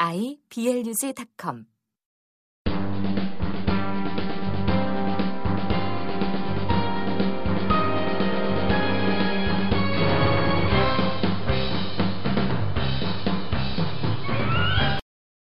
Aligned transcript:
iblog.com 0.00 1.66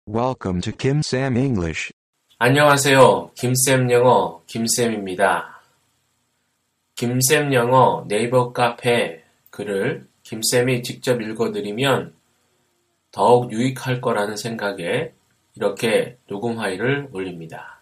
Welcome 0.06 0.60
to 0.62 0.72
Kim 0.72 1.02
Sam 1.04 1.36
English. 1.36 1.92
안녕하세요. 2.38 3.30
김쌤 3.36 3.92
영어 3.92 4.42
김쌤입니다. 4.46 5.60
김쌤 6.96 7.54
영어 7.54 8.04
네이버 8.08 8.52
카페 8.52 9.22
글을 9.50 10.08
김쌤이 10.24 10.82
직접 10.82 11.20
읽어드리면 11.22 12.19
더욱 13.12 13.52
유익할 13.52 14.00
거라는 14.00 14.36
생각에 14.36 15.12
이렇게 15.54 16.16
녹음 16.28 16.56
파일을 16.56 17.08
올립니다. 17.12 17.80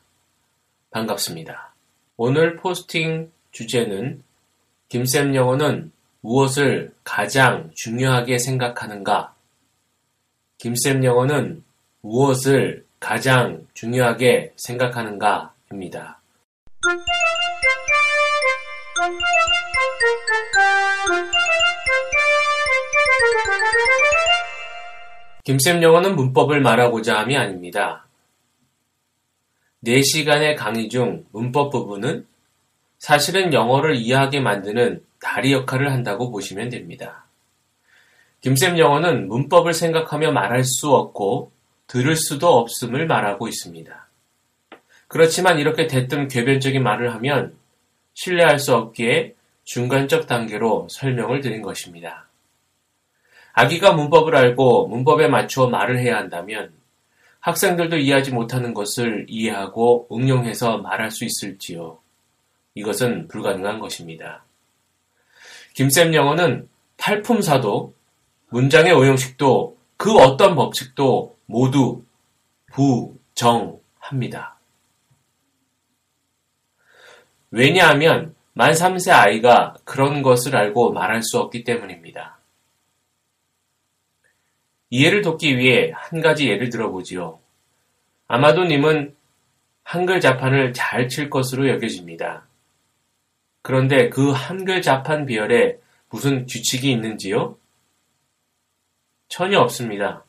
반갑습니다. 0.91 1.75
오늘 2.17 2.57
포스팅 2.57 3.31
주제는 3.53 4.23
김쌤 4.89 5.35
영어는 5.35 5.93
무엇을 6.21 6.93
가장 7.05 7.71
중요하게 7.75 8.39
생각하는가? 8.39 9.35
김쌤 10.59 11.05
영어는 11.05 11.63
무엇을 12.01 12.85
가장 12.99 13.67
중요하게 13.75 14.55
생각하는가? 14.57 15.53
입니다. 15.71 16.21
김쌤 25.49 25.83
영어는 25.83 26.15
문법을 26.15 26.61
말하고자 26.61 27.21
함이 27.21 27.35
아닙니다. 27.35 28.07
4시간의 29.83 30.57
강의 30.57 30.91
중 30.91 31.25
문법 31.33 31.71
부분은 31.71 32.27
사실은 32.99 33.55
영어를 33.55 33.97
이해하게 33.97 34.41
만드는 34.41 35.03
다리 35.19 35.55
역할을 35.55 35.91
한다고 35.91 36.31
보시면 36.31 36.69
됩니다. 36.69 37.25
김쌤 38.43 38.77
영어는 38.77 39.29
문법을 39.29 39.73
생각하며 39.73 40.33
말할 40.33 40.65
수 40.65 40.95
없고 40.95 41.51
들을 41.87 42.15
수도 42.15 42.59
없음을 42.59 43.07
말하고 43.07 43.49
있습니다. 43.49 44.07
그렇지만 45.07 45.59
이렇게 45.59 45.87
대뜸 45.87 46.29
궤변적인 46.29 46.83
말을 46.83 47.15
하면 47.15 47.57
신뢰할 48.13 48.59
수 48.59 48.75
없기에 48.75 49.35
중간적 49.65 50.27
단계로 50.27 50.89
설명을 50.91 51.41
드린 51.41 51.63
것입니다. 51.63 52.28
아기가 53.59 53.93
문법을 53.93 54.37
알고 54.37 54.87
문법에 54.87 55.27
맞추어 55.27 55.67
말을 55.67 55.99
해야 55.99 56.17
한다면 56.17 56.73
학생들도 57.41 57.97
이해하지 57.97 58.31
못하는 58.31 58.73
것을 58.73 59.27
이해하고 59.29 60.07
응용해서 60.13 60.79
말할 60.79 61.11
수 61.11 61.25
있을지요. 61.25 61.99
이것은 62.77 63.27
불가능한 63.27 63.81
것입니다. 63.81 64.45
김쌤 65.75 66.15
영어는 66.15 66.69
팔품사도 66.99 67.95
문장의 68.51 68.93
오형식도 68.93 69.77
그 69.97 70.17
어떤 70.19 70.55
법칙도 70.55 71.37
모두 71.47 72.05
부정합니다. 72.71 74.57
왜냐하면 77.51 78.37
만 78.53 78.71
3세 78.71 79.11
아이가 79.13 79.75
그런 79.85 80.23
것을 80.23 80.55
알고 80.55 80.93
말할 80.93 81.25
수 81.25 81.39
없기 81.41 81.65
때문입니다. 81.65 82.38
이해를 84.91 85.23
돕기 85.23 85.59
위해 85.59 85.93
한 85.95 86.21
가지 86.21 86.49
예를 86.49 86.71
들어보지요. 86.71 87.39
아마도 88.27 88.65
님은 88.65 89.15
한글 89.83 90.21
자판을 90.21 90.73
잘 90.75 91.09
칠 91.09 91.31
것으로 91.31 91.69
여겨집니다. 91.69 92.47
그런데 93.63 94.09
그 94.09 94.31
한글 94.31 94.83
자판 94.83 95.27
비열에 95.27 95.79
무슨 96.11 96.47
규칙이 96.47 96.91
있는지요? 96.91 97.57
전혀 99.29 99.59
없습니다. 99.61 100.25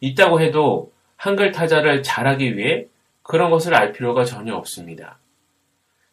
있다고 0.00 0.40
해도 0.40 0.92
한글 1.16 1.52
타자를 1.52 2.02
잘하기 2.02 2.56
위해 2.56 2.86
그런 3.22 3.50
것을 3.50 3.74
알 3.74 3.92
필요가 3.92 4.24
전혀 4.24 4.54
없습니다. 4.54 5.18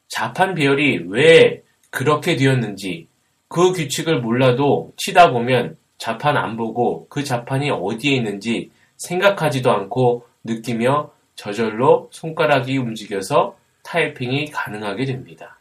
자판 0.08 0.56
비열이 0.56 1.06
왜 1.08 1.64
그렇게 1.90 2.36
되었는지 2.36 3.08
그 3.48 3.72
규칙을 3.72 4.22
몰라도 4.22 4.94
치다 4.98 5.32
보면 5.32 5.78
자판 6.04 6.36
안 6.36 6.58
보고 6.58 7.08
그 7.08 7.24
자판이 7.24 7.70
어디에 7.70 8.18
있는지 8.18 8.72
생각하지도 8.98 9.72
않고 9.72 10.28
느끼며 10.44 11.14
저절로 11.36 12.10
손가락이 12.12 12.78
움직여서 12.78 13.58
타이핑이 13.84 14.52
가능하게 14.52 15.06
됩니다. 15.06 15.58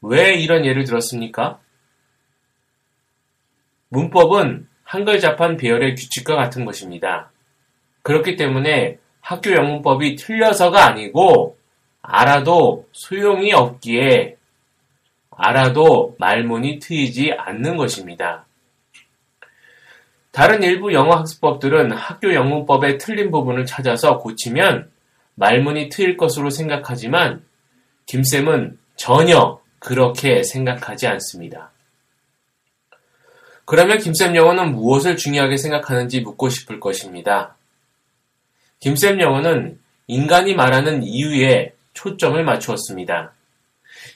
왜 0.00 0.34
이런 0.34 0.64
예를 0.64 0.82
들었습니까? 0.82 1.60
문법은 3.88 4.66
한글 4.82 5.20
자판 5.20 5.58
배열의 5.58 5.94
규칙과 5.94 6.34
같은 6.34 6.64
것입니다. 6.64 7.30
그렇기 8.02 8.34
때문에 8.34 8.98
학교 9.20 9.52
영문법이 9.52 10.16
틀려서가 10.16 10.86
아니고 10.86 11.56
알아도 12.02 12.88
소용이 12.90 13.52
없기에 13.52 14.38
알아도 15.30 16.16
말문이 16.18 16.80
트이지 16.80 17.32
않는 17.38 17.76
것입니다. 17.76 18.46
다른 20.34 20.64
일부 20.64 20.92
영어 20.92 21.14
학습법들은 21.14 21.92
학교 21.92 22.34
영문법의 22.34 22.98
틀린 22.98 23.30
부분을 23.30 23.66
찾아서 23.66 24.18
고치면 24.18 24.90
말문이 25.36 25.90
트일 25.90 26.16
것으로 26.16 26.50
생각하지만 26.50 27.44
김쌤은 28.06 28.76
전혀 28.96 29.60
그렇게 29.78 30.42
생각하지 30.42 31.06
않습니다. 31.06 31.70
그러면 33.64 33.98
김쌤 33.98 34.34
영어는 34.34 34.72
무엇을 34.72 35.16
중요하게 35.16 35.56
생각하는지 35.56 36.22
묻고 36.22 36.48
싶을 36.48 36.80
것입니다. 36.80 37.54
김쌤 38.80 39.20
영어는 39.20 39.78
인간이 40.08 40.56
말하는 40.56 41.04
이유에 41.04 41.74
초점을 41.92 42.42
맞추었습니다. 42.42 43.32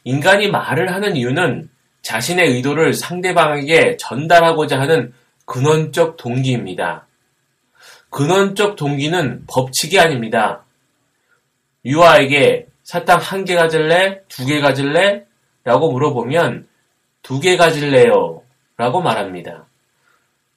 인간이 0.02 0.48
말을 0.48 0.92
하는 0.92 1.14
이유는 1.14 1.70
자신의 2.02 2.54
의도를 2.54 2.92
상대방에게 2.94 3.98
전달하고자 3.98 4.80
하는 4.80 5.12
근원적 5.48 6.18
동기입니다. 6.18 7.06
근원적 8.10 8.76
동기는 8.76 9.44
법칙이 9.48 9.98
아닙니다. 9.98 10.64
유아에게 11.86 12.66
사탕 12.84 13.18
한 13.18 13.44
개 13.46 13.54
가질래? 13.54 14.24
두 14.28 14.44
개 14.44 14.60
가질래? 14.60 15.24
라고 15.64 15.90
물어보면 15.90 16.68
두 17.22 17.40
개 17.40 17.56
가질래요. 17.56 18.42
라고 18.76 19.00
말합니다. 19.00 19.66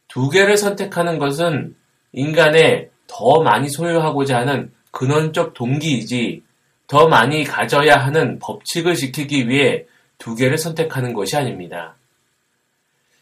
두 0.10 0.30
개를 0.30 0.58
선택하는 0.58 1.20
것은 1.20 1.74
인간의 2.12 2.90
더 3.08 3.42
많이 3.42 3.70
소유하고자 3.70 4.40
하는 4.40 4.74
근원적 4.92 5.54
동기이지 5.54 6.44
더 6.88 7.08
많이 7.08 7.46
가져야 7.46 7.96
하는 7.96 8.40
법칙을 8.40 8.96
지키기 8.96 9.48
위해 9.48 9.86
두 10.18 10.36
개를 10.36 10.58
선택하는 10.58 11.14
것이 11.14 11.38
아닙니다. 11.38 11.96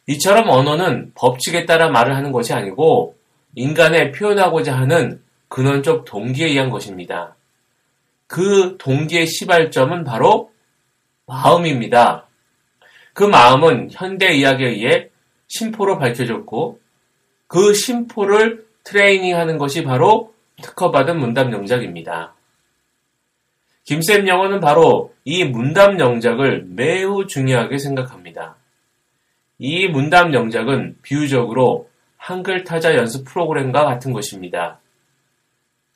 이처럼 0.09 0.50
언어는 0.50 1.11
법칙에 1.13 1.67
따라 1.67 1.89
말을 1.89 2.15
하는 2.15 2.31
것이 2.31 2.51
아니고 2.51 3.15
인간의 3.53 4.11
표현하고자 4.11 4.75
하는 4.75 5.21
근원적 5.50 6.03
동기에 6.06 6.47
의한 6.47 6.71
것입니다. 6.71 7.35
그 8.25 8.75
동기의 8.79 9.27
시발점은 9.27 10.03
바로 10.03 10.51
마음입니다. 11.27 12.25
그 13.13 13.23
마음은 13.23 13.89
현대 13.91 14.31
의학에 14.31 14.69
의해 14.69 15.09
심포로 15.47 16.00
밝혀졌고 16.00 16.79
그 17.45 17.75
심포를 17.75 18.65
트레이닝하는 18.85 19.59
것이 19.59 19.83
바로 19.83 20.33
특허받은 20.63 21.19
문답 21.19 21.51
영작입니다. 21.51 22.33
김쌤 23.83 24.27
영어는 24.27 24.59
바로 24.59 25.13
이 25.23 25.44
문답 25.44 26.00
영작을 26.00 26.65
매우 26.67 27.27
중요하게 27.27 27.77
생각합니다. 27.77 28.56
이 29.59 29.88
문답 29.88 30.33
영작은 30.33 30.97
비유적으로 31.01 31.89
한글 32.17 32.63
타자 32.63 32.95
연습 32.95 33.25
프로그램과 33.25 33.83
같은 33.83 34.13
것입니다. 34.13 34.79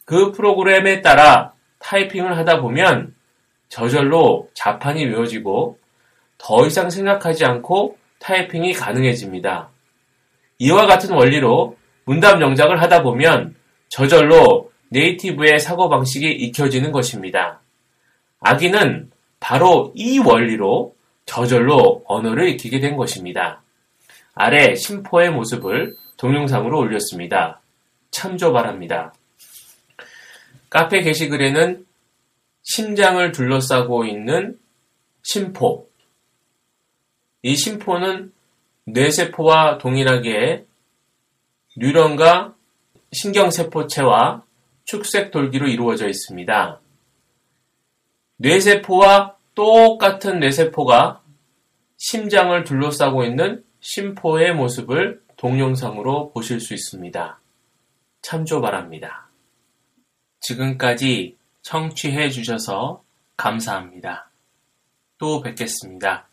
그 0.06 0.34
프로그램에 0.34 1.02
따라 1.02 1.54
타이핑을 1.80 2.38
하다 2.38 2.60
보면 2.62 3.16
저절로 3.70 4.50
자판이 4.54 5.06
외워지고 5.06 5.80
더 6.38 6.66
이상 6.66 6.90
생각하지 6.90 7.46
않고 7.46 7.98
타이핑이 8.20 8.74
가능해집니다. 8.74 9.70
이와 10.60 10.86
같은 10.86 11.12
원리로 11.12 11.78
문답 12.06 12.42
영작을 12.42 12.82
하다 12.82 13.02
보면 13.04 13.56
저절로 13.88 14.72
네이티브의 14.90 15.60
사고방식이 15.60 16.30
익혀지는 16.30 16.92
것입니다. 16.92 17.62
아기는 18.42 19.10
바로 19.40 19.92
이 19.96 20.20
원리로 20.20 20.96
저절로 21.26 22.04
언어를 22.08 22.50
익히게 22.50 22.80
된 22.80 22.96
것입니다. 22.96 23.62
아래 24.36 24.76
심포의 24.76 25.32
모습을 25.32 25.96
동영상으로 26.18 26.80
올렸습니다. 26.80 27.62
참조 28.12 28.54
바랍니다. 28.54 29.14
카페 30.70 31.02
게시글에는 31.02 31.86
심장을 32.64 33.32
둘러싸고 33.32 34.06
있는 34.06 34.60
심포. 35.22 35.88
이 37.42 37.56
심포는 37.56 38.32
뇌세포와 38.86 39.78
동일하게 39.78 40.66
뉴런과 41.78 42.56
신경세포체와 43.12 44.44
축색돌기로 44.86 45.68
이루어져 45.68 46.08
있습니다. 46.08 46.80
뇌세포와 48.38 49.36
똑같은 49.56 50.40
뇌세포가 50.40 51.22
심장을 51.98 52.64
둘러싸고 52.64 53.24
있는 53.24 53.64
심포의 53.80 54.54
모습을 54.56 55.22
동영상으로 55.38 56.32
보실 56.32 56.60
수 56.60 56.74
있습니다. 56.74 57.40
참조 58.22 58.62
바랍니다. 58.62 59.28
지금까지 60.40 61.38
청취해 61.62 62.30
주셔서 62.30 63.04
감사합니다. 63.38 64.30
또 65.18 65.42
뵙겠습니다. 65.42 66.28